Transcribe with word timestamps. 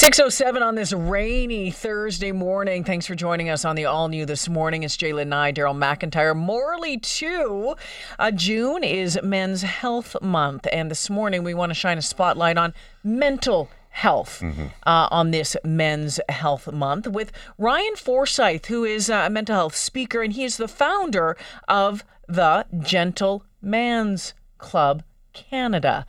607 0.00 0.62
on 0.62 0.76
this 0.76 0.94
rainy 0.94 1.70
Thursday 1.70 2.32
morning. 2.32 2.84
Thanks 2.84 3.04
for 3.04 3.14
joining 3.14 3.50
us 3.50 3.66
on 3.66 3.76
the 3.76 3.84
All 3.84 4.08
New 4.08 4.24
this 4.24 4.48
morning. 4.48 4.82
It's 4.82 4.96
Jaylen 4.96 5.26
Nye, 5.26 5.52
Daryl 5.52 5.76
McIntyre. 5.76 6.34
Morley, 6.34 6.96
too. 6.96 7.74
Uh, 8.18 8.30
June 8.30 8.82
is 8.82 9.18
Men's 9.22 9.60
Health 9.60 10.16
Month, 10.22 10.66
and 10.72 10.90
this 10.90 11.10
morning 11.10 11.44
we 11.44 11.52
want 11.52 11.68
to 11.68 11.74
shine 11.74 11.98
a 11.98 12.02
spotlight 12.02 12.56
on 12.56 12.72
mental 13.04 13.68
health 13.90 14.40
mm-hmm. 14.40 14.68
uh, 14.86 15.08
on 15.10 15.32
this 15.32 15.54
Men's 15.64 16.18
Health 16.30 16.72
Month 16.72 17.06
with 17.06 17.30
Ryan 17.58 17.94
Forsyth, 17.94 18.64
who 18.68 18.84
is 18.84 19.10
a 19.10 19.28
mental 19.28 19.54
health 19.54 19.76
speaker, 19.76 20.22
and 20.22 20.32
he 20.32 20.44
is 20.44 20.56
the 20.56 20.66
founder 20.66 21.36
of 21.68 22.04
the 22.26 22.64
Gentle 22.78 23.44
Man's 23.60 24.32
Club 24.56 25.02
Canada. 25.34 26.06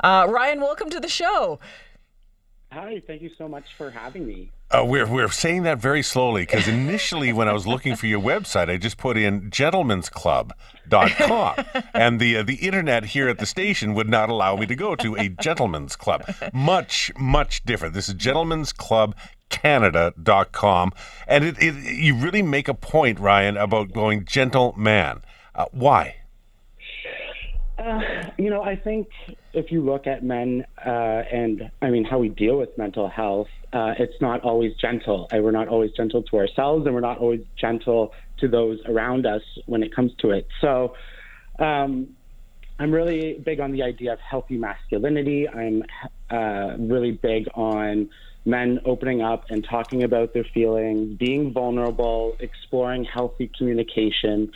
Uh, 0.00 0.26
Ryan, 0.30 0.62
welcome 0.62 0.88
to 0.88 0.98
the 0.98 1.08
show. 1.08 1.58
Hi, 2.74 3.00
thank 3.06 3.22
you 3.22 3.30
so 3.38 3.46
much 3.46 3.66
for 3.78 3.90
having 3.90 4.26
me. 4.26 4.50
Uh, 4.68 4.84
we're, 4.84 5.06
we're 5.06 5.28
saying 5.28 5.62
that 5.62 5.78
very 5.78 6.02
slowly 6.02 6.42
because 6.42 6.66
initially, 6.66 7.32
when 7.32 7.46
I 7.46 7.52
was 7.52 7.68
looking 7.68 7.94
for 7.94 8.08
your 8.08 8.20
website, 8.20 8.68
I 8.68 8.78
just 8.78 8.98
put 8.98 9.16
in 9.16 9.52
gentleman'sclub.com. 9.52 11.64
and 11.94 12.18
the, 12.18 12.38
uh, 12.38 12.42
the 12.42 12.56
internet 12.56 13.04
here 13.04 13.28
at 13.28 13.38
the 13.38 13.46
station 13.46 13.94
would 13.94 14.08
not 14.08 14.28
allow 14.28 14.56
me 14.56 14.66
to 14.66 14.74
go 14.74 14.96
to 14.96 15.14
a 15.14 15.28
gentleman's 15.28 15.94
club. 15.94 16.24
Much, 16.52 17.12
much 17.16 17.64
different. 17.64 17.94
This 17.94 18.08
is 18.08 18.16
gentleman'sclubcanada.com. 18.16 20.92
And 21.28 21.44
it, 21.44 21.56
it, 21.60 21.76
you 21.76 22.16
really 22.16 22.42
make 22.42 22.66
a 22.66 22.74
point, 22.74 23.20
Ryan, 23.20 23.56
about 23.56 23.92
going 23.92 24.24
gentleman. 24.24 25.22
Uh, 25.54 25.66
why? 25.70 26.16
Uh, 27.84 28.00
you 28.38 28.50
know, 28.50 28.62
I 28.62 28.76
think 28.76 29.08
if 29.52 29.70
you 29.70 29.82
look 29.82 30.06
at 30.06 30.22
men 30.24 30.64
uh, 30.84 30.88
and 30.90 31.70
I 31.82 31.90
mean 31.90 32.04
how 32.04 32.18
we 32.18 32.28
deal 32.28 32.58
with 32.58 32.76
mental 32.78 33.08
health, 33.08 33.48
uh, 33.72 33.94
it's 33.98 34.20
not 34.20 34.42
always 34.42 34.74
gentle. 34.76 35.28
we're 35.32 35.50
not 35.50 35.68
always 35.68 35.90
gentle 35.92 36.22
to 36.22 36.36
ourselves, 36.38 36.86
and 36.86 36.94
we're 36.94 37.00
not 37.00 37.18
always 37.18 37.42
gentle 37.56 38.12
to 38.38 38.48
those 38.48 38.78
around 38.86 39.26
us 39.26 39.42
when 39.66 39.82
it 39.82 39.94
comes 39.94 40.12
to 40.18 40.30
it. 40.30 40.46
So, 40.60 40.94
um, 41.58 42.08
I'm 42.78 42.90
really 42.90 43.34
big 43.34 43.60
on 43.60 43.70
the 43.70 43.82
idea 43.84 44.12
of 44.12 44.18
healthy 44.18 44.56
masculinity. 44.56 45.48
I'm 45.48 45.84
uh, 46.30 46.76
really 46.78 47.12
big 47.12 47.46
on 47.54 48.10
men 48.44 48.80
opening 48.84 49.22
up 49.22 49.44
and 49.50 49.64
talking 49.64 50.02
about 50.02 50.34
their 50.34 50.44
feelings, 50.44 51.16
being 51.16 51.52
vulnerable, 51.52 52.36
exploring 52.40 53.04
healthy 53.04 53.50
communication. 53.56 54.50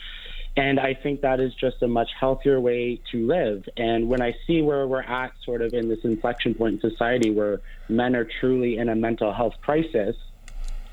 And 0.59 0.77
I 0.77 0.93
think 0.93 1.21
that 1.21 1.39
is 1.39 1.53
just 1.55 1.81
a 1.83 1.87
much 1.87 2.09
healthier 2.19 2.59
way 2.59 2.99
to 3.13 3.25
live. 3.25 3.63
And 3.77 4.09
when 4.09 4.21
I 4.21 4.35
see 4.45 4.61
where 4.61 4.85
we're 4.85 5.03
at, 5.03 5.31
sort 5.45 5.61
of 5.61 5.73
in 5.73 5.87
this 5.87 5.99
inflection 6.03 6.53
point 6.53 6.83
in 6.83 6.91
society 6.91 7.31
where 7.31 7.61
men 7.87 8.13
are 8.13 8.27
truly 8.41 8.77
in 8.77 8.89
a 8.89 8.95
mental 8.95 9.31
health 9.31 9.53
crisis, 9.61 10.17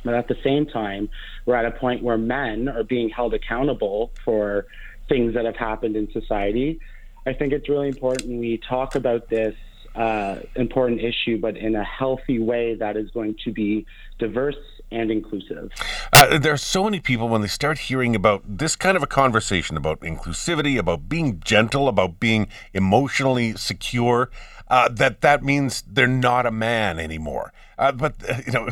but 0.05 0.15
at 0.15 0.29
the 0.29 0.37
same 0.45 0.67
time, 0.67 1.09
we're 1.47 1.57
at 1.57 1.65
a 1.65 1.73
point 1.73 2.05
where 2.05 2.17
men 2.17 2.69
are 2.69 2.85
being 2.85 3.09
held 3.09 3.35
accountable 3.35 4.13
for 4.25 4.67
things 5.09 5.35
that 5.35 5.45
have 5.45 5.57
happened 5.57 5.97
in 5.97 6.13
society. 6.13 6.79
I 7.27 7.33
think 7.33 7.53
it's 7.53 7.69
really 7.69 7.89
important 7.89 8.39
we 8.39 8.59
talk 8.59 8.95
about 8.95 9.29
this 9.29 9.57
uh, 9.97 10.41
important 10.57 11.01
issue, 11.01 11.39
but 11.41 11.57
in 11.57 11.75
a 11.75 11.85
healthy 11.85 12.39
way 12.39 12.75
that 12.75 12.97
is 12.97 13.11
going 13.11 13.37
to 13.45 13.53
be 13.53 13.87
diverse 14.19 14.57
and 14.91 15.11
inclusive. 15.11 15.71
Uh, 16.13 16.39
there 16.39 16.53
are 16.53 16.59
so 16.59 16.85
many 16.85 17.01
people 17.01 17.29
when 17.29 17.41
they 17.41 17.49
start 17.49 17.79
hearing 17.79 18.15
about 18.15 18.43
this 18.47 18.77
kind 18.77 18.97
of 18.97 19.03
a 19.03 19.07
conversation 19.07 19.77
about 19.77 20.01
inclusivity, 20.01 20.79
about 20.79 21.09
being 21.09 21.41
gentle, 21.45 21.89
about 21.89 22.21
being 22.21 22.47
emotionally 22.73 23.57
secure. 23.57 24.31
Uh, 24.69 24.89
that 24.89 25.21
that 25.21 25.43
means 25.43 25.83
they're 25.83 26.07
not 26.07 26.45
a 26.45 26.51
man 26.51 26.99
anymore. 26.99 27.53
Uh, 27.79 27.93
but 27.93 28.15
uh, 28.29 28.41
you 28.47 28.53
know, 28.53 28.69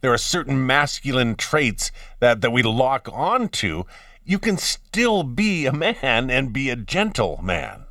there 0.00 0.12
are 0.12 0.18
certain 0.18 0.66
masculine 0.66 1.34
traits 1.34 1.90
that 2.20 2.40
that 2.40 2.50
we 2.50 2.62
lock 2.62 3.08
onto. 3.12 3.84
You 4.24 4.38
can 4.38 4.56
still 4.56 5.22
be 5.22 5.66
a 5.66 5.72
man 5.72 6.30
and 6.30 6.52
be 6.52 6.70
a 6.70 6.76
gentle 6.76 7.40
man. 7.42 7.83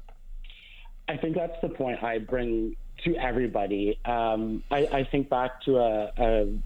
I 1.14 1.18
think 1.18 1.36
that's 1.36 1.60
the 1.62 1.70
point 1.70 2.04
I 2.04 2.18
bring 2.18 2.76
to 3.04 3.16
everybody. 3.18 4.00
Um, 4.04 4.64
I, 4.72 4.88
I, 4.92 5.04
think 5.04 5.30
back 5.30 5.62
to 5.64 5.78
a, 5.78 6.12
a 6.18 6.60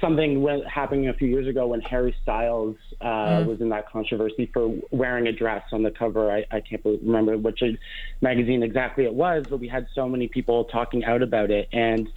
something 0.00 0.44
happening 0.68 1.08
a 1.08 1.14
few 1.14 1.28
years 1.28 1.46
ago 1.46 1.68
when 1.68 1.80
Harry 1.82 2.16
Styles 2.22 2.76
uh, 3.00 3.04
mm. 3.06 3.46
was 3.46 3.60
in 3.60 3.68
that 3.68 3.88
controversy 3.88 4.50
for 4.52 4.74
wearing 4.90 5.28
a 5.28 5.32
dress 5.32 5.62
on 5.72 5.84
the 5.84 5.92
cover. 5.92 6.32
I, 6.32 6.44
I 6.50 6.60
can't 6.60 6.84
remember 6.84 7.38
which 7.38 7.62
magazine 8.20 8.64
exactly 8.64 9.04
it 9.04 9.14
was, 9.14 9.44
but 9.48 9.58
we 9.60 9.68
had 9.68 9.86
so 9.94 10.08
many 10.08 10.26
people 10.26 10.64
talking 10.64 11.04
out 11.04 11.22
about 11.22 11.52
it. 11.52 11.68
And 11.72 12.08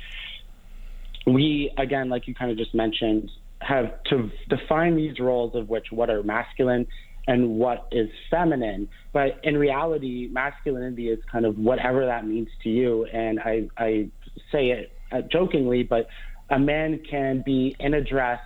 we, 1.28 1.72
again, 1.78 2.09
like 2.09 2.28
you 2.28 2.34
kind 2.34 2.50
of 2.50 2.57
just 2.57 2.73
mentioned, 2.73 3.29
have 3.61 4.01
to 4.06 4.31
define 4.47 4.96
these 4.96 5.19
roles 5.19 5.53
of 5.53 5.69
which 5.69 5.91
what 5.91 6.09
are 6.09 6.23
masculine 6.23 6.88
and 7.29 7.59
what 7.59 7.88
is 7.91 8.09
feminine. 8.31 8.90
But 9.13 9.40
in 9.44 9.56
reality, 9.56 10.28
masculinity 10.31 11.09
is 11.09 11.19
kind 11.31 11.45
of 11.45 11.59
whatever 11.59 12.07
that 12.07 12.25
means 12.25 12.50
to 12.63 12.69
you. 12.69 13.06
And 13.06 13.40
I, 13.40 13.69
I 13.78 14.09
say 14.51 14.72
it 14.72 14.91
uh, 15.12 15.22
jokingly, 15.22 15.84
but 15.84 16.07
a 16.50 16.57
man 16.57 17.00
can 17.07 17.44
be 17.45 17.75
in 17.79 17.94
a 17.94 18.03
dress, 18.03 18.41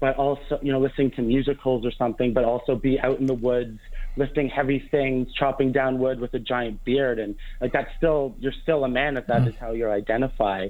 but 0.00 0.16
also, 0.16 0.58
you 0.62 0.72
know, 0.72 0.80
listening 0.80 1.10
to 1.12 1.22
musicals 1.22 1.84
or 1.84 1.92
something, 1.92 2.32
but 2.32 2.44
also 2.44 2.76
be 2.76 2.98
out 2.98 3.20
in 3.20 3.26
the 3.26 3.34
woods, 3.34 3.78
lifting 4.16 4.48
heavy 4.48 4.88
things, 4.90 5.30
chopping 5.34 5.70
down 5.70 5.98
wood 5.98 6.18
with 6.18 6.32
a 6.32 6.38
giant 6.38 6.82
beard. 6.82 7.18
And 7.18 7.34
like 7.60 7.74
that's 7.74 7.90
still, 7.98 8.34
you're 8.38 8.54
still 8.62 8.84
a 8.84 8.88
man 8.88 9.18
if 9.18 9.26
that 9.26 9.42
mm. 9.42 9.48
is 9.48 9.54
how 9.56 9.72
you 9.72 9.90
identify. 9.90 10.68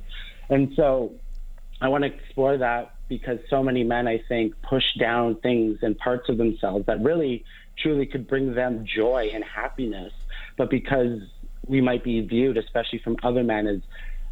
And 0.51 0.73
so 0.75 1.13
I 1.81 1.87
want 1.87 2.03
to 2.03 2.13
explore 2.13 2.59
that 2.59 2.94
because 3.09 3.39
so 3.51 3.63
many 3.63 3.85
men, 3.85 4.09
I 4.09 4.23
think, 4.29 4.55
push 4.63 4.85
down 4.99 5.37
things 5.37 5.79
and 5.83 5.97
parts 5.99 6.29
of 6.29 6.39
themselves 6.39 6.87
that 6.87 7.01
really, 7.03 7.45
truly 7.79 8.07
could 8.07 8.27
bring 8.27 8.55
them 8.55 8.85
joy 8.87 9.31
and 9.33 9.45
happiness. 9.45 10.13
But 10.57 10.71
because 10.71 11.21
we 11.67 11.81
might 11.81 12.05
be 12.05 12.21
viewed, 12.21 12.57
especially 12.57 12.99
from 12.99 13.17
other 13.23 13.43
men, 13.43 13.67
as 13.67 13.81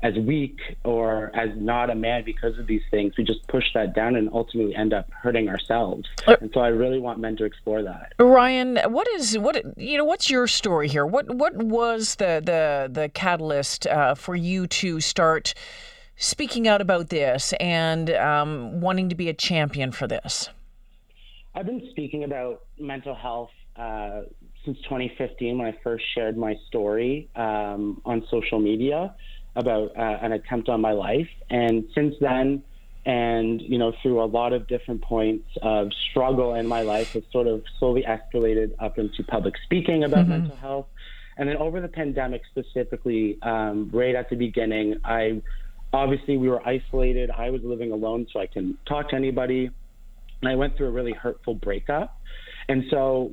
as 0.02 0.14
weak 0.16 0.58
or 0.84 1.30
as 1.34 1.50
not 1.56 1.88
a 1.88 1.94
man 1.94 2.24
because 2.24 2.58
of 2.58 2.66
these 2.66 2.82
things. 2.90 3.16
We 3.16 3.24
just 3.24 3.46
push 3.46 3.64
that 3.74 3.94
down 3.94 4.16
and 4.16 4.28
ultimately 4.32 4.74
end 4.74 4.92
up 4.92 5.08
hurting 5.12 5.48
ourselves. 5.48 6.08
Uh, 6.26 6.36
and 6.40 6.50
so 6.52 6.60
I 6.60 6.68
really 6.68 6.98
want 6.98 7.20
men 7.20 7.36
to 7.36 7.44
explore 7.44 7.82
that. 7.84 8.12
Ryan, 8.18 8.78
what 8.88 9.06
is 9.14 9.38
what 9.38 9.78
you 9.78 9.98
know? 9.98 10.04
What's 10.04 10.28
your 10.28 10.46
story 10.48 10.88
here? 10.88 11.06
What 11.06 11.34
what 11.34 11.54
was 11.54 12.16
the 12.16 12.42
the 12.44 12.88
the 12.92 13.08
catalyst 13.10 13.86
uh, 13.86 14.14
for 14.14 14.34
you 14.34 14.66
to 14.66 15.00
start 15.00 15.54
speaking 16.16 16.68
out 16.68 16.80
about 16.80 17.08
this 17.08 17.52
and 17.60 18.10
um, 18.10 18.80
wanting 18.80 19.08
to 19.08 19.14
be 19.14 19.28
a 19.28 19.34
champion 19.34 19.92
for 19.92 20.06
this? 20.06 20.48
I've 21.54 21.66
been 21.66 21.86
speaking 21.90 22.24
about 22.24 22.62
mental 22.78 23.14
health. 23.14 23.50
Uh, 23.76 24.22
since 24.64 24.78
2015, 24.82 25.58
when 25.58 25.66
I 25.66 25.76
first 25.82 26.04
shared 26.14 26.36
my 26.36 26.56
story 26.68 27.28
um, 27.34 28.00
on 28.04 28.24
social 28.30 28.60
media, 28.60 29.14
about 29.56 29.96
uh, 29.96 30.18
an 30.22 30.32
attempt 30.32 30.68
on 30.68 30.80
my 30.80 30.92
life. 30.92 31.28
And 31.50 31.84
since 31.94 32.14
then, 32.20 32.62
and 33.04 33.60
you 33.60 33.78
know, 33.78 33.92
through 34.02 34.22
a 34.22 34.26
lot 34.26 34.52
of 34.52 34.66
different 34.68 35.02
points 35.02 35.48
of 35.60 35.90
struggle 36.10 36.54
in 36.54 36.66
my 36.66 36.82
life, 36.82 37.12
has 37.12 37.24
sort 37.32 37.46
of 37.46 37.64
slowly 37.78 38.04
escalated 38.06 38.72
up 38.78 38.98
into 38.98 39.22
public 39.24 39.54
speaking 39.64 40.04
about 40.04 40.20
mm-hmm. 40.20 40.30
mental 40.30 40.56
health. 40.56 40.86
And 41.36 41.48
then 41.48 41.56
over 41.56 41.80
the 41.80 41.88
pandemic, 41.88 42.42
specifically, 42.50 43.38
um, 43.42 43.90
right 43.92 44.14
at 44.14 44.30
the 44.30 44.36
beginning, 44.36 44.96
I 45.04 45.42
obviously 45.92 46.36
we 46.36 46.48
were 46.48 46.66
isolated. 46.66 47.30
I 47.30 47.50
was 47.50 47.60
living 47.62 47.92
alone, 47.92 48.26
so 48.32 48.41
I 48.41 48.47
can 48.47 48.76
talk 48.86 49.10
to 49.10 49.16
anybody. 49.16 49.70
And 50.41 50.50
I 50.50 50.54
went 50.54 50.76
through 50.76 50.88
a 50.88 50.92
really 50.92 51.12
hurtful 51.12 51.54
breakup. 51.54 52.16
And 52.69 52.84
so, 52.91 53.30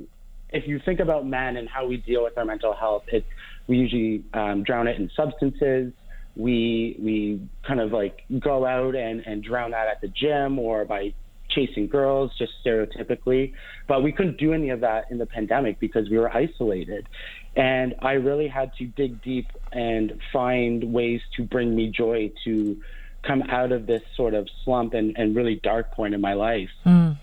if 0.52 0.68
you 0.68 0.80
think 0.84 1.00
about 1.00 1.28
men 1.28 1.58
and 1.58 1.70
how 1.70 1.88
we 1.88 1.98
deal 1.98 2.24
with 2.24 2.38
our 2.38 2.46
mental 2.46 2.74
health, 2.74 3.04
it's 3.08 3.26
we 3.68 3.78
usually 3.78 4.24
um, 4.34 4.64
drown 4.64 4.88
it 4.88 5.00
in 5.00 5.10
substances 5.16 5.94
we 6.40 6.96
we 7.00 7.42
kind 7.68 7.80
of 7.80 7.92
like 7.92 8.24
go 8.40 8.66
out 8.66 8.96
and, 8.96 9.22
and 9.26 9.44
drown 9.44 9.72
that 9.72 9.88
at 9.88 10.02
the 10.02 10.08
gym 10.08 10.58
or 10.58 10.86
by 10.86 11.14
chasing 11.50 11.88
girls, 11.88 12.32
just 12.38 12.54
stereotypically. 12.64 13.54
But 13.88 14.04
we 14.04 14.12
couldn't 14.12 14.38
do 14.38 14.54
any 14.54 14.70
of 14.70 14.82
that 14.82 15.06
in 15.12 15.18
the 15.18 15.26
pandemic 15.26 15.80
because 15.80 16.10
we 16.10 16.18
were 16.18 16.36
isolated. 16.36 17.08
And 17.56 17.96
I 18.00 18.14
really 18.14 18.48
had 18.48 18.74
to 18.76 18.86
dig 18.86 19.22
deep 19.22 19.48
and 19.72 20.20
find 20.32 20.94
ways 20.94 21.22
to 21.38 21.44
bring 21.44 21.76
me 21.76 21.90
joy 21.90 22.32
to 22.46 22.80
come 23.24 23.44
out 23.50 23.72
of 23.72 23.86
this 23.86 24.02
sort 24.16 24.34
of 24.34 24.48
slump 24.64 24.94
and, 24.94 25.18
and 25.18 25.36
really 25.36 25.56
dark 25.56 25.92
point 25.92 26.14
in 26.14 26.22
my 26.22 26.34
life. 26.34 26.70
Mm. 26.86 27.18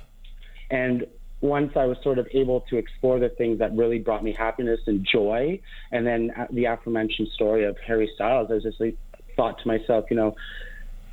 And 0.71 1.07
once 1.41 1.73
I 1.77 1.87
was 1.87 1.97
sort 2.03 2.19
of 2.19 2.27
able 2.33 2.63
to 2.63 2.77
explore 2.77 3.19
the 3.19 3.29
things 3.29 3.59
that 3.61 3.75
really 3.75 3.99
brought 3.99 4.25
me 4.25 4.33
happiness 4.33 4.81
and 4.87 5.07
joy, 5.07 5.61
and 5.93 6.07
then 6.07 6.33
the 6.51 6.65
aforementioned 6.67 7.29
story 7.29 7.65
of 7.65 7.77
Harry 7.87 8.11
Styles, 8.15 8.49
I 8.51 8.55
was 8.55 8.63
just 8.65 8.81
like, 8.81 8.97
thought 9.37 9.59
to 9.61 9.69
myself, 9.69 10.07
you 10.11 10.17
know, 10.17 10.35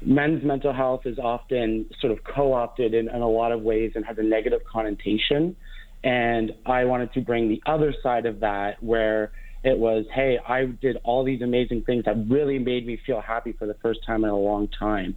men's 0.05 0.43
mental 0.43 0.73
health 0.73 1.05
is 1.05 1.19
often 1.19 1.85
sort 1.99 2.11
of 2.13 2.23
co-opted 2.23 2.93
in, 2.93 3.09
in 3.09 3.21
a 3.21 3.29
lot 3.29 3.51
of 3.51 3.61
ways 3.61 3.93
and 3.95 4.05
has 4.05 4.17
a 4.17 4.23
negative 4.23 4.61
connotation. 4.71 5.55
And 6.03 6.53
I 6.65 6.85
wanted 6.85 7.13
to 7.13 7.21
bring 7.21 7.49
the 7.49 7.61
other 7.65 7.93
side 8.03 8.25
of 8.25 8.41
that, 8.41 8.83
where 8.83 9.31
It 9.63 9.77
was, 9.77 10.05
hey, 10.13 10.39
I 10.45 10.65
did 10.65 10.97
all 11.03 11.23
these 11.23 11.41
amazing 11.41 11.83
things 11.83 12.03
that 12.05 12.15
really 12.27 12.59
made 12.59 12.85
me 12.85 12.97
feel 13.05 13.21
happy 13.21 13.53
for 13.53 13.65
the 13.65 13.75
first 13.75 14.03
time 14.05 14.25
in 14.25 14.29
a 14.29 14.37
long 14.37 14.67
time. 14.67 15.15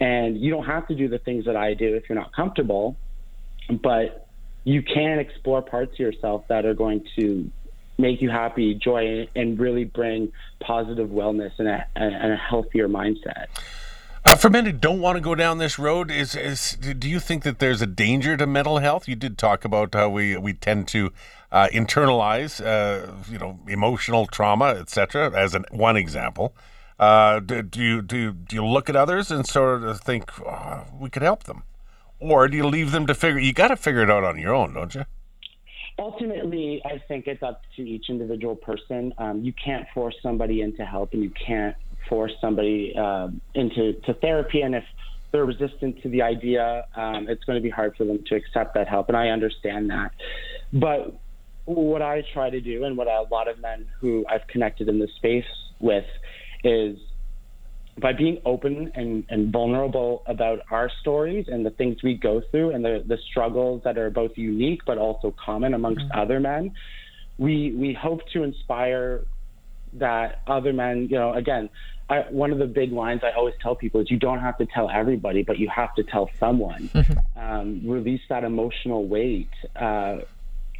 And 0.00 0.36
you 0.40 0.50
don't 0.50 0.64
have 0.66 0.88
to 0.88 0.96
do 0.96 1.08
the 1.08 1.18
things 1.18 1.44
that 1.44 1.54
I 1.54 1.74
do 1.74 1.94
if 1.94 2.08
you're 2.08 2.18
not 2.18 2.32
comfortable, 2.34 2.96
but 3.70 4.26
you 4.64 4.82
can 4.82 5.20
explore 5.20 5.62
parts 5.62 5.92
of 5.92 5.98
yourself 6.00 6.44
that 6.48 6.64
are 6.66 6.74
going 6.74 7.06
to 7.16 7.48
make 7.96 8.20
you 8.20 8.30
happy, 8.30 8.74
joy, 8.74 9.28
and 9.36 9.58
really 9.60 9.84
bring 9.84 10.32
positive 10.58 11.10
wellness 11.10 11.52
and 11.58 11.68
a, 11.68 11.86
and 11.94 12.32
a 12.32 12.36
healthier 12.36 12.88
mindset. 12.88 13.46
Uh, 14.26 14.34
for 14.34 14.48
men 14.48 14.64
who 14.64 14.72
don't 14.72 15.00
want 15.00 15.16
to 15.16 15.20
go 15.20 15.34
down 15.34 15.58
this 15.58 15.78
road, 15.78 16.10
is, 16.10 16.34
is 16.34 16.72
do 16.76 17.10
you 17.10 17.20
think 17.20 17.42
that 17.42 17.58
there's 17.58 17.82
a 17.82 17.86
danger 17.86 18.38
to 18.38 18.46
mental 18.46 18.78
health? 18.78 19.06
You 19.06 19.16
did 19.16 19.36
talk 19.36 19.66
about 19.66 19.92
how 19.92 20.08
we 20.08 20.34
we 20.38 20.54
tend 20.54 20.88
to 20.88 21.12
uh, 21.52 21.68
internalize, 21.70 22.64
uh, 22.64 23.12
you 23.30 23.38
know, 23.38 23.60
emotional 23.68 24.26
trauma, 24.26 24.76
etc. 24.80 25.30
As 25.30 25.54
an 25.54 25.66
one 25.70 25.98
example, 25.98 26.56
uh, 26.98 27.40
do, 27.40 27.60
do, 27.60 27.82
you 27.82 28.00
do 28.00 28.32
do 28.32 28.56
you 28.56 28.64
look 28.64 28.88
at 28.88 28.96
others 28.96 29.30
and 29.30 29.46
sort 29.46 29.82
of 29.82 30.00
think 30.00 30.30
oh, 30.40 30.86
we 30.98 31.10
could 31.10 31.22
help 31.22 31.42
them, 31.42 31.62
or 32.18 32.48
do 32.48 32.56
you 32.56 32.66
leave 32.66 32.92
them 32.92 33.06
to 33.06 33.14
figure? 33.14 33.38
You 33.38 33.52
got 33.52 33.68
to 33.68 33.76
figure 33.76 34.02
it 34.02 34.10
out 34.10 34.24
on 34.24 34.38
your 34.38 34.54
own, 34.54 34.72
don't 34.72 34.94
you? 34.94 35.04
Ultimately, 35.98 36.80
I 36.86 36.98
think 37.08 37.26
it's 37.26 37.42
up 37.42 37.60
to 37.76 37.82
each 37.82 38.06
individual 38.08 38.56
person. 38.56 39.12
Um, 39.18 39.44
you 39.44 39.52
can't 39.52 39.86
force 39.92 40.16
somebody 40.22 40.62
into 40.62 40.86
help, 40.86 41.12
and 41.12 41.22
you 41.22 41.30
can't 41.30 41.76
force 42.08 42.32
somebody 42.40 42.94
uh, 42.98 43.28
into 43.54 43.94
to 44.04 44.14
therapy. 44.14 44.60
And 44.60 44.74
if 44.74 44.84
they're 45.32 45.44
resistant 45.44 46.02
to 46.02 46.08
the 46.08 46.22
idea, 46.22 46.84
um, 46.94 47.26
it's 47.28 47.44
going 47.44 47.56
to 47.56 47.62
be 47.62 47.70
hard 47.70 47.96
for 47.96 48.04
them 48.04 48.22
to 48.26 48.34
accept 48.34 48.74
that 48.74 48.88
help. 48.88 49.08
And 49.08 49.16
I 49.16 49.28
understand 49.28 49.90
that. 49.90 50.12
But 50.72 51.18
what 51.64 52.02
I 52.02 52.22
try 52.32 52.50
to 52.50 52.60
do, 52.60 52.84
and 52.84 52.96
what 52.96 53.08
a 53.08 53.24
lot 53.30 53.48
of 53.48 53.58
men 53.60 53.86
who 54.00 54.24
I've 54.28 54.46
connected 54.46 54.88
in 54.88 54.98
this 54.98 55.10
space 55.16 55.44
with, 55.80 56.04
is 56.62 56.98
by 58.00 58.12
being 58.12 58.40
open 58.44 58.90
and, 58.94 59.24
and 59.28 59.52
vulnerable 59.52 60.22
about 60.26 60.60
our 60.70 60.90
stories 61.00 61.46
and 61.48 61.64
the 61.64 61.70
things 61.70 62.02
we 62.02 62.14
go 62.14 62.42
through 62.50 62.70
and 62.70 62.84
the, 62.84 63.04
the 63.06 63.18
struggles 63.30 63.82
that 63.84 63.96
are 63.98 64.10
both 64.10 64.32
unique 64.36 64.80
but 64.84 64.98
also 64.98 65.34
common 65.44 65.74
amongst 65.74 66.02
mm-hmm. 66.02 66.18
other 66.18 66.40
men, 66.40 66.72
we 67.38 67.74
we 67.76 67.92
hope 67.92 68.20
to 68.32 68.42
inspire 68.42 69.24
that 69.94 70.42
other 70.46 70.72
men, 70.72 71.08
you 71.10 71.16
know, 71.16 71.32
again, 71.32 71.68
I, 72.08 72.20
one 72.30 72.52
of 72.52 72.58
the 72.58 72.66
big 72.66 72.92
lines 72.92 73.22
I 73.24 73.30
always 73.30 73.54
tell 73.62 73.74
people 73.74 74.00
is 74.00 74.10
you 74.10 74.18
don't 74.18 74.40
have 74.40 74.58
to 74.58 74.66
tell 74.66 74.90
everybody, 74.90 75.42
but 75.42 75.58
you 75.58 75.68
have 75.68 75.94
to 75.94 76.02
tell 76.02 76.30
someone. 76.38 76.88
Mm-hmm. 76.88 77.38
Um, 77.38 77.80
release 77.84 78.20
that 78.28 78.44
emotional 78.44 79.06
weight. 79.06 79.50
Uh, 79.74 80.18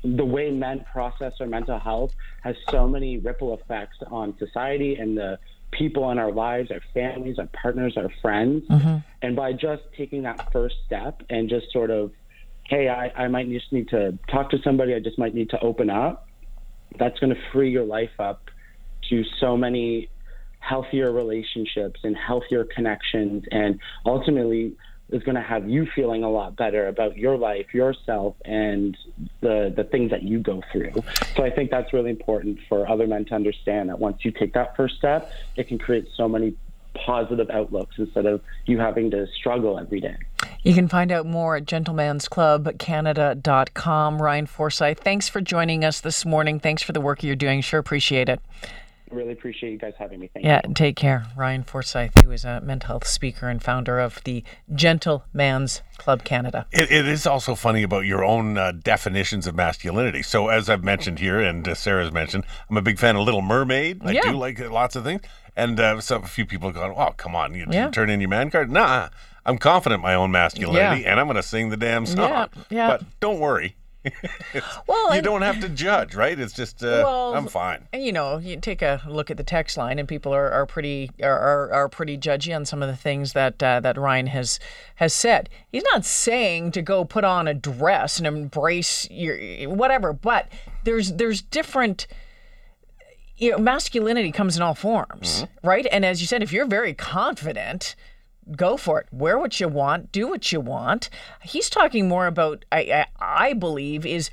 the 0.03 0.25
way 0.25 0.51
men 0.51 0.85
process 0.93 1.33
our 1.41 1.47
mental 1.47 1.79
health 1.79 2.15
has 2.43 2.57
so 2.71 2.87
many 2.87 3.19
ripple 3.19 3.55
effects 3.55 3.97
on 4.11 4.37
society 4.39 4.97
and 4.97 5.17
the 5.17 5.39
people 5.71 6.11
in 6.11 6.19
our 6.19 6.31
lives, 6.31 6.71
our 6.71 6.83
families, 6.93 7.39
our 7.39 7.49
partners, 7.49 7.97
our 7.97 8.11
friends. 8.21 8.65
Mm-hmm. 8.69 8.97
And 9.23 9.35
by 9.35 9.55
just 9.55 9.83
taking 9.97 10.23
that 10.23 10.53
first 10.53 10.77
step 10.85 11.23
and 11.31 11.49
just 11.49 11.73
sort 11.73 11.91
of, 11.91 12.13
hey, 12.69 12.89
I, 12.89 13.25
I 13.25 13.29
might 13.29 13.49
just 13.49 13.73
need 13.73 13.89
to 13.89 14.19
talk 14.29 14.51
to 14.51 14.59
somebody, 14.63 14.95
I 14.95 15.01
just 15.01 15.19
might 15.19 15.35
need 15.35 15.51
to 15.51 15.61
open 15.61 15.89
up, 15.91 16.29
that's 16.99 17.19
going 17.19 17.35
to 17.35 17.41
free 17.53 17.71
your 17.71 17.85
life 17.85 18.11
up 18.19 18.51
to 19.11 19.25
so 19.41 19.57
many 19.57 20.09
healthier 20.59 21.13
relationships 21.13 22.01
and 22.05 22.17
healthier 22.17 22.65
connections 22.65 23.45
and 23.51 23.79
ultimately 24.07 24.75
is 25.11 25.23
going 25.23 25.35
to 25.35 25.43
have 25.43 25.69
you 25.69 25.87
feeling 25.95 26.25
a 26.25 26.31
lot 26.31 26.57
better 26.57 26.89
about 26.89 27.15
your 27.17 27.37
life, 27.37 27.75
yourself, 27.75 28.35
and 28.45 28.97
the 29.41 29.73
the 29.77 29.85
things 29.85 30.11
that 30.11 30.23
you 30.23 30.39
go 30.39 30.63
through. 30.73 30.93
So 31.37 31.45
I 31.45 31.51
think 31.51 31.71
that's 31.71 31.93
really 31.93 32.09
important 32.11 32.59
for 32.69 32.89
other 32.89 33.07
men 33.07 33.27
to 33.27 33.35
understand 33.35 33.91
that 33.91 33.99
once 33.99 34.25
you 34.25 34.31
take 34.31 34.55
that 34.55 34.75
first 34.77 34.97
step, 34.97 35.31
it 35.57 35.69
can 35.69 35.79
create 35.79 36.09
so 36.17 36.27
many 36.29 36.55
positive 36.95 37.51
outlooks 37.51 37.97
instead 37.99 38.25
of 38.25 38.41
you 38.67 38.79
having 38.79 39.11
to 39.11 39.27
struggle 39.39 39.79
every 39.79 40.01
day. 40.01 40.17
You 40.63 40.73
can 40.75 40.89
find 40.89 41.13
out 41.13 41.27
more 41.27 41.57
at 41.57 41.67
gentlemansclubcanada.com. 41.67 44.23
Ryan 44.23 44.47
Forsyth, 44.47 45.01
thanks 45.01 45.29
for 45.29 45.43
joining 45.43 45.85
us 45.85 46.01
this 46.01 46.25
morning. 46.25 46.61
Thanks 46.61 46.83
for 46.83 46.93
the 46.93 47.01
work 47.01 47.23
you're 47.23 47.37
doing. 47.37 47.61
Sure 47.61 47.81
appreciate 47.81 48.31
it 48.31 48.41
really 49.15 49.33
appreciate 49.33 49.73
you 49.73 49.79
guys 49.79 49.95
having 49.99 50.21
me. 50.21 50.31
Thank 50.33 50.45
yeah, 50.45 50.61
you. 50.67 50.75
take 50.75 50.97
care. 50.97 51.27
Ryan 51.37 51.63
Forsyth, 51.63 52.23
who 52.23 52.31
is 52.31 52.45
a 52.45 52.61
mental 52.61 52.89
health 52.89 53.07
speaker 53.07 53.49
and 53.49 53.63
founder 53.63 53.99
of 53.99 54.23
the 54.25 54.45
Gentle 54.75 55.25
Man's 55.33 55.83
Club 55.99 56.25
Canada. 56.25 56.67
it, 56.73 56.91
it 56.91 57.07
is 57.07 57.27
also 57.27 57.55
funny 57.55 57.83
about 57.83 58.05
your 58.05 58.25
own 58.25 58.59
uh, 58.59 58.73
definitions 58.73 59.47
of 59.47 59.55
masculinity. 59.55 60.23
So, 60.23 60.49
as 60.49 60.69
I've 60.69 60.85
mentioned 60.85 61.19
here, 61.19 61.41
and 61.41 61.67
uh, 61.67 61.75
Sarah's 61.75 62.13
mentioned, 62.13 62.45
I'm 62.69 62.77
a 62.77 62.83
big 62.83 62.99
fan 62.99 63.17
of 63.17 63.25
Little 63.25 63.43
Mermaid. 63.43 64.03
I 64.05 64.13
yeah. 64.13 64.23
do 64.23 64.33
like 64.33 64.59
lots 64.59 64.97
of 64.97 65.05
things. 65.05 65.23
And 65.57 65.79
uh, 65.79 66.01
so 66.01 66.17
a 66.17 66.27
few 66.27 66.47
people 66.47 66.69
have 66.69 66.77
gone, 66.77 66.95
oh, 66.97 67.15
come 67.17 67.37
on, 67.37 67.55
you 67.55 67.67
yeah. 67.71 67.91
turn 67.91 68.11
in 68.11 68.21
your 68.21 68.29
man 68.29 68.51
card. 68.51 68.71
Nah, 68.71 69.09
I'm 69.47 69.59
confident 69.59 70.01
in 70.01 70.03
my 70.03 70.15
own 70.15 70.33
masculinity, 70.33 71.03
yeah. 71.03 71.11
and 71.11 71.21
I'm 71.21 71.27
going 71.27 71.37
to 71.37 71.43
sing 71.43 71.69
the 71.69 71.77
damn 71.77 72.07
song. 72.07 72.19
Yeah, 72.19 72.47
yeah. 72.71 72.89
But 72.89 73.21
don't 73.21 73.39
worry 73.39 73.77
well, 74.87 75.09
you 75.11 75.17
and, 75.17 75.25
don't 75.25 75.43
have 75.43 75.61
to 75.61 75.69
judge, 75.69 76.15
right? 76.15 76.39
It's 76.39 76.53
just 76.53 76.83
uh, 76.83 77.03
well, 77.05 77.35
I'm 77.35 77.47
fine. 77.47 77.89
And 77.93 78.05
you 78.05 78.13
know, 78.13 78.39
you 78.39 78.59
take 78.59 78.83
a 78.83 79.03
look 79.09 79.31
at 79.31 79.37
the 79.37 79.45
text 79.45 79.77
line, 79.77 79.99
and 79.99 80.09
people 80.09 80.35
are, 80.35 80.51
are 80.51 80.67
pretty 80.67 81.11
are, 81.23 81.73
are 81.73 81.89
pretty 81.89 82.19
judgy 82.19 82.55
on 82.55 82.65
some 82.65 82.83
of 82.83 82.89
the 82.89 82.97
things 82.97 83.33
that 83.33 83.63
uh, 83.63 83.81
that 83.81 83.97
Ryan 83.97 84.27
has 84.29 84.61
has 84.97 85.15
said. 85.15 85.49
He's 85.71 85.85
not 85.93 86.05
saying 86.05 86.73
to 86.73 86.83
go 86.83 87.05
put 87.05 87.25
on 87.25 87.49
a 87.49 87.55
dress 87.55 88.19
and 88.19 88.27
embrace 88.27 89.09
your 89.11 89.69
whatever, 89.71 90.13
but 90.13 90.49
there's 90.85 91.15
there's 91.15 91.41
different 91.41 92.07
you 93.37 93.51
know, 93.51 93.59
masculinity 93.59 94.31
comes 94.31 94.57
in 94.57 94.63
all 94.63 94.75
forms, 94.75 95.43
mm-hmm. 95.43 95.67
right? 95.67 95.87
And 95.91 96.05
as 96.05 96.21
you 96.21 96.27
said, 96.27 96.43
if 96.43 96.53
you're 96.53 96.67
very 96.67 96.95
confident, 96.95 97.97
go 98.57 98.77
for 98.77 99.01
it. 99.01 99.07
Wear 99.13 99.39
what 99.39 99.61
you 99.61 99.69
want, 99.69 100.13
do 100.13 100.29
what 100.29 100.53
you 100.53 100.61
want. 100.61 101.11
He's 101.43 101.71
talking 101.71 102.09
more 102.09 102.27
about, 102.27 102.65
I, 102.71 103.07
I, 103.21 103.49
I 103.49 103.53
believe, 103.53 104.05
is 104.05 104.31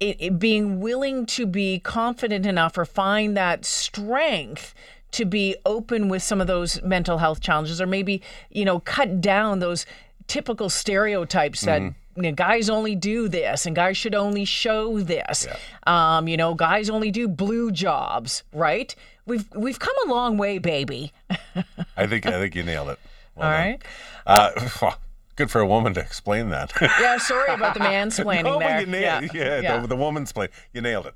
it, 0.00 0.16
it 0.20 0.38
being 0.38 0.80
willing 0.80 1.26
to 1.26 1.46
be 1.46 1.78
confident 1.78 2.46
enough 2.46 2.76
or 2.76 2.84
find 2.84 3.36
that 3.36 3.64
strength 3.64 4.74
to 5.12 5.24
be 5.24 5.56
open 5.64 6.08
with 6.08 6.22
some 6.22 6.40
of 6.40 6.46
those 6.46 6.82
mental 6.82 7.18
health 7.18 7.40
challenges 7.40 7.80
or 7.80 7.86
maybe, 7.86 8.20
you 8.50 8.64
know, 8.64 8.80
cut 8.80 9.20
down 9.20 9.60
those 9.60 9.86
typical 10.26 10.68
stereotypes 10.68 11.62
that. 11.62 11.80
Mm-hmm. 11.80 11.98
You 12.18 12.22
know, 12.22 12.32
guys 12.32 12.70
only 12.70 12.94
do 12.94 13.28
this 13.28 13.66
and 13.66 13.76
guys 13.76 13.98
should 13.98 14.14
only 14.14 14.46
show 14.46 15.00
this. 15.00 15.46
Yeah. 15.46 16.16
Um, 16.16 16.28
you 16.28 16.38
know, 16.38 16.54
guys 16.54 16.88
only 16.88 17.10
do 17.10 17.28
blue 17.28 17.70
jobs, 17.70 18.42
right? 18.54 18.94
We've 19.26 19.44
we've 19.54 19.78
come 19.78 19.94
a 20.06 20.08
long 20.08 20.38
way, 20.38 20.56
baby. 20.56 21.12
I 21.94 22.06
think 22.06 22.24
I 22.24 22.40
think 22.40 22.54
you 22.54 22.62
nailed 22.62 22.88
it. 22.88 22.98
Well 23.36 23.48
All 23.48 23.54
right. 23.54 23.82
Uh, 24.26 24.92
good 25.36 25.50
for 25.50 25.60
a 25.60 25.66
woman 25.66 25.94
to 25.94 26.00
explain 26.00 26.48
that. 26.50 26.72
yeah, 26.80 27.18
sorry 27.18 27.52
about 27.52 27.74
the 27.74 27.80
mansplaining 27.80 28.44
no, 28.44 28.58
there. 28.58 28.80
You 28.80 28.86
nailed, 28.86 29.34
yeah, 29.34 29.40
yeah, 29.40 29.60
yeah. 29.60 29.80
The, 29.80 29.88
the 29.88 29.96
woman's 29.96 30.32
play. 30.32 30.48
You 30.72 30.80
nailed 30.80 31.06
it. 31.06 31.14